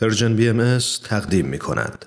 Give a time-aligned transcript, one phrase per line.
[0.00, 2.06] پرژن بی تقدیم می کند.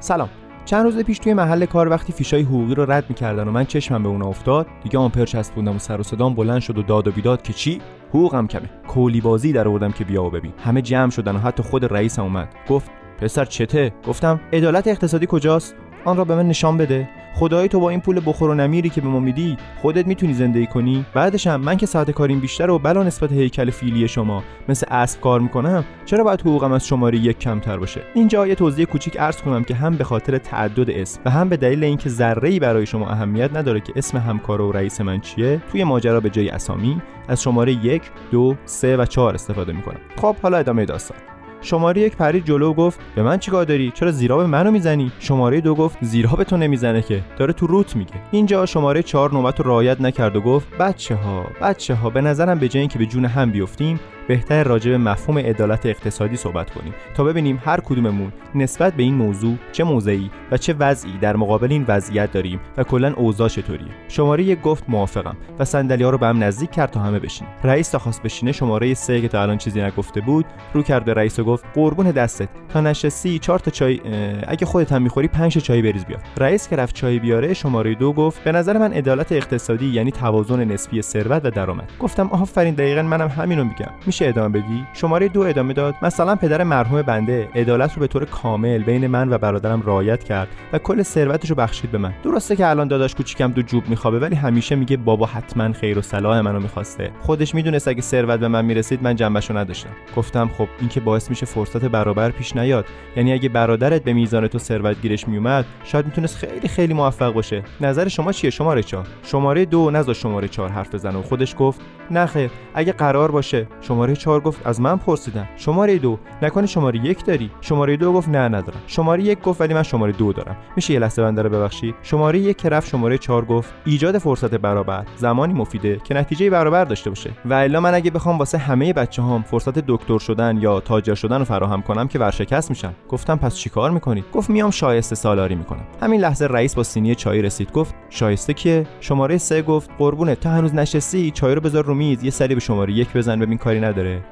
[0.00, 0.28] سلام.
[0.64, 4.02] چند روز پیش توی محل کار وقتی فیشای حقوقی رو رد می‌کردن و من چشمم
[4.02, 7.12] به اون افتاد دیگه آمپر چسبوندم و سر و صدام بلند شد و داد و
[7.12, 8.70] بیداد که چی؟ حقوقم کمه.
[8.88, 10.52] کولی بازی در آوردم که بیا و ببین.
[10.64, 12.48] همه جمع شدن و حتی خود رئیسم اومد.
[12.68, 12.90] گفت
[13.20, 15.74] پسر چته؟ گفتم عدالت اقتصادی کجاست؟
[16.04, 17.08] آن را به من نشان بده.
[17.34, 20.66] خدای تو با این پول بخور و نمیری که به ما میدی خودت می‌تونی زندگی
[20.66, 24.86] کنی؟ بعدش هم من که ساعت کاریم بیشتر و بلا نسبت هیکل فیلی شما مثل
[24.90, 29.16] اسب کار می‌کنم چرا باید حقوقم از شماره یک کمتر باشه؟ اینجا یه توضیح کوچیک
[29.16, 32.86] عرض کنم که هم به خاطر تعدد اسم و هم به دلیل اینکه ذره برای
[32.86, 37.02] شما اهمیت نداره که اسم همکار و رئیس من چیه توی ماجرا به جای اسامی
[37.28, 40.00] از شماره یک دو سه و چهار استفاده می‌کنم.
[40.16, 41.18] خب حالا ادامه داستان.
[41.62, 45.74] شماره یک پرید جلو گفت به من چیکار داری؟ چرا به منو می‌زنی؟ شماره دو
[45.74, 47.22] گفت زیرا به تو نمی‌زنه که.
[47.38, 48.14] داره تو روت میگه.
[48.30, 52.58] اینجا شماره چهار نوبت رو رعایت نکرد و گفت بچه ها بچه ها به نظرم
[52.58, 56.94] به جای اینکه به جون هم بیفتیم بهتر راجع به مفهوم عدالت اقتصادی صحبت کنیم
[57.14, 61.72] تا ببینیم هر کدوممون نسبت به این موضوع چه موضعی و چه وضعی در مقابل
[61.72, 63.88] این وضعیت داریم و کلا اوضاع چطوریه.
[64.08, 67.52] شماره یک گفت موافقم و صندلی ها رو به هم نزدیک کرد تا همه بشینیم
[67.64, 71.14] رئیس تا خواست بشینه شماره سه که تا الان چیزی نگفته بود رو کرد به
[71.14, 72.48] رئیس و گفت قربون دستت.
[72.68, 74.00] تا نشستی چهار تا چای
[74.48, 76.20] اگه خودت هم می‌خوری پنج چای بریز بیار.
[76.38, 80.64] رئیس که رفت چای بیاره شماره دو گفت به نظر من عدالت اقتصادی یعنی توازن
[80.64, 81.92] نسبی ثروت و درآمد.
[82.00, 83.90] گفتم آفرین دقیقا منم همینو میگم.
[84.28, 88.82] ادامه بدی؟ شماره دو ادامه داد مثلا پدر مرحوم بنده عدالت رو به طور کامل
[88.82, 92.12] بین من و برادرم رعایت کرد و کل ثروتش رو بخشید به من.
[92.24, 96.02] درسته که الان داداش کوچیکم دو جوب میخوابه ولی همیشه میگه بابا حتما خیر و
[96.02, 97.10] صلاح منو می‌خواسته.
[97.20, 99.90] خودش می‌دونست اگه ثروت به من می‌رسید من جنبشو نداشتم.
[100.16, 102.86] گفتم خب این که باعث میشه فرصت برابر پیش نیاد.
[103.16, 107.62] یعنی اگه برادرت به میزان تو ثروت گیرش میومد شاید می‌تونست خیلی خیلی موفق باشه.
[107.80, 111.18] نظر شما چیه شماره چهار؟ شماره دو نذار شماره چهار حرف بزنه.
[111.18, 111.80] و خودش گفت
[112.26, 115.48] خیر اگه قرار باشه شماره چهار گفت از من پرسیدن.
[115.56, 118.80] شماره دو نکنه شماره یک داری؟ شماره دو گفت نه ندارم.
[118.86, 120.56] شماره یک گفت ولی من شماره دو دارم.
[120.76, 124.54] میشه یه لحظه بنده رو ببخشید شماره یک که رفت شماره چهار گفت ایجاد فرصت
[124.54, 125.06] برابر.
[125.16, 127.30] زمانی مفیده که نتیجه برابر داشته باشه.
[127.44, 131.38] و الا من اگه بخوام واسه همه بچه هام فرصت دکتر شدن یا تاجر شدن
[131.38, 135.84] رو فراهم کنم که ورشکست میشن گفتم پس چیکار می‌کنید گفت میام شایسته سالاری می‌کنم.
[136.02, 137.72] همین لحظه رئیس با سینی چای رسید.
[137.72, 142.24] گفت شایسته کیه؟ شماره سه گفت قربونه تا هنوز نشستی چای رو بذار رو میز
[142.24, 143.80] یه سری به شماره یک بزن ببین کاری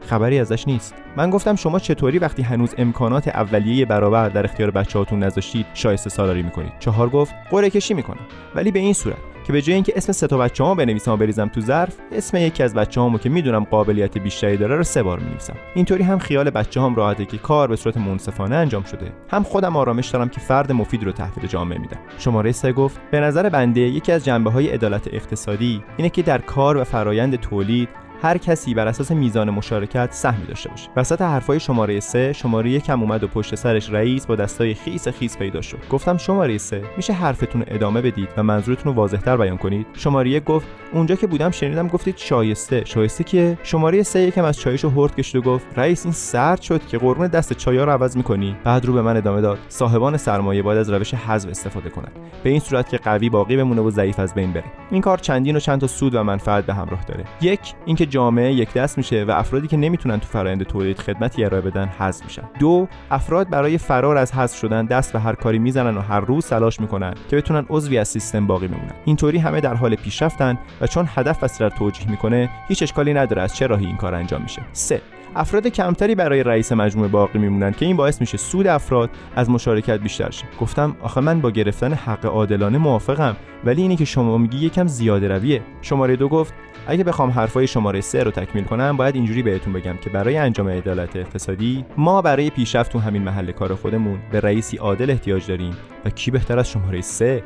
[0.00, 0.94] خبری ازش نیست.
[1.16, 6.42] من گفتم شما چطوری وقتی هنوز امکانات اولیه برابر در اختیار بچه‌هاتون نذاشتید شایسته سالاری
[6.42, 6.72] می‌کنید.
[6.78, 8.26] چهار گفت قرعه کشی می‌کنم.
[8.54, 11.48] ولی به این صورت که به جای اینکه اسم سه تا بچه‌هامو بنویسم و بریزم
[11.48, 15.54] تو ظرف اسم یکی از بچه‌هامو که می‌دونم قابلیت بیشتری داره رو سه بار می‌نویسم.
[15.74, 19.12] اینطوری هم خیال بچه‌هام راحته که کار به صورت منصفانه انجام شده.
[19.30, 21.98] هم خودم آرامش دارم که فرد مفید رو تحویل جامعه میدم.
[22.18, 26.76] شماره سه گفت به نظر بنده یکی از جنبه عدالت اقتصادی اینه که در کار
[26.76, 27.88] و فرایند تولید
[28.22, 30.88] هر کسی بر اساس میزان مشارکت سهمی داشته باشه.
[30.96, 35.38] وسط حرفای شماره سه شماره یکم اومد و پشت سرش رئیس با دستای خیس خیس
[35.38, 35.78] پیدا شد.
[35.90, 40.44] گفتم شماره سه میشه حرفتون ادامه بدید و منظورتون رو واضحتر بیان کنید؟ شماره یک
[40.44, 42.84] گفت اونجا که بودم شنیدم گفتید شایسته.
[42.84, 46.86] شایسته که؟ شماره سه یکم از چایشو هرد کشید و گفت رئیس این سرد شد
[46.86, 48.56] که قربون دست چایا رو عوض می‌کنی.
[48.64, 49.58] بعد رو به من ادامه داد.
[49.68, 52.12] صاحبان سرمایه باید از روش حذف استفاده کنند.
[52.42, 54.64] به این صورت که قوی باقی بمونه و ضعیف از بین بره.
[54.90, 57.24] این کار چندین و چند تا سود و منفعت به همراه داره.
[57.40, 61.62] یک اینکه جامعه یک دست میشه و افرادی که نمی‌تونن تو فرآیند تولید خدمتی ارائه
[61.62, 62.42] بدن حذف میشن.
[62.60, 66.46] دو افراد برای فرار از حذف شدن دست به هر کاری می‌زنن و هر روز
[66.46, 68.92] تلاش می‌کنن که بتونن عضوی از سیستم باقی بمونن.
[69.04, 73.56] اینطوری همه در حال پیشرفتن و چون هدف و توجیه می‌کنه هیچ اشکالی نداره از
[73.56, 74.62] چه راهی این کار انجام میشه.
[74.72, 75.00] سه
[75.36, 80.00] افراد کمتری برای رئیس مجموعه باقی میمونن که این باعث میشه سود افراد از مشارکت
[80.00, 80.44] بیشتر شه.
[80.60, 85.28] گفتم آخه من با گرفتن حق عادلانه موافقم ولی اینی که شما میگی یکم زیاده
[85.28, 85.62] رویه.
[85.82, 86.54] شماره دو گفت
[86.86, 90.68] اگه بخوام حرفای شماره سه رو تکمیل کنم باید اینجوری بهتون بگم که برای انجام
[90.68, 95.76] عدالت اقتصادی ما برای پیشرفت تو همین محل کار خودمون به رئیسی عادل احتیاج داریم.
[96.04, 97.42] و کی بهتر از شماره سه؟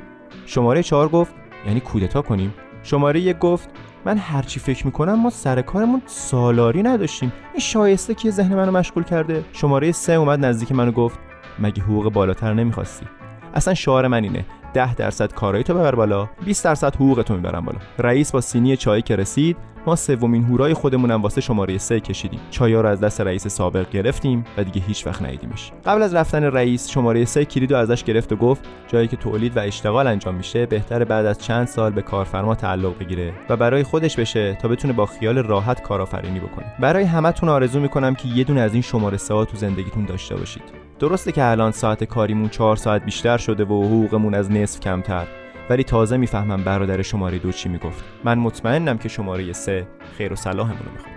[0.46, 1.34] شماره چهار گفت
[1.66, 2.54] یعنی کودتا کنیم.
[2.82, 3.70] شماره یک گفت
[4.06, 7.32] من هرچی فکر می‌کنم ما سر کارمون سالاری نداشتیم.
[7.52, 9.44] این شایسته که ذهن منو مشغول کرده.
[9.52, 11.18] شماره سه اومد نزدیک منو گفت
[11.58, 13.06] مگه حقوق بالاتر نمی‌خواستی؟
[13.54, 14.44] اصلا شعار من اینه.
[14.76, 17.78] 10 درصد کارایی تو ببر بالا 20 درصد حقوق تو می‌برم بالا.
[17.98, 19.56] رئیس با سینی چای که رسید
[19.86, 22.40] ما سومین هورای خودمونم واسه شماره سه کشیدیم.
[22.50, 25.72] چایا رو از دست رئیس سابق گرفتیم و دیگه هیچ وقت ندیدیمش.
[25.86, 29.56] قبل از رفتن رئیس شماره سه کلید رو ازش گرفت و گفت جایی که تولید
[29.56, 33.82] و اشتغال انجام میشه بهتره بعد از چند سال به کارفرما تعلق بگیره و برای
[33.82, 36.66] خودش بشه تا بتونه با خیال راحت کارآفرینی بکنه.
[36.80, 40.75] برای همتون آرزو می‌کنم که یه دونه از این شماره سه تو زندگیتون داشته باشید.
[40.98, 45.26] درسته که الان ساعت کاریمون چهار ساعت بیشتر شده و حقوقمون از نصف کمتر.
[45.70, 48.04] ولی تازه می‌فهمم برادر شماره دو چی می‌گفت.
[48.24, 49.86] من مطمئنم که شماره سه
[50.18, 51.15] خیر و صلاحمون رو می‌خواد.